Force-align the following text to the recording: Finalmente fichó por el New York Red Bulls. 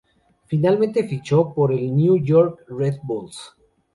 Finalmente 0.47 1.07
fichó 1.07 1.53
por 1.53 1.71
el 1.71 1.95
New 1.95 2.17
York 2.17 2.65
Red 2.69 2.95
Bulls. 3.03 3.53